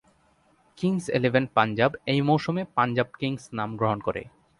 [0.77, 4.21] Kings Eleven Punjab এই মৌসুমে Punjab Kings নাম গ্রহণ করে।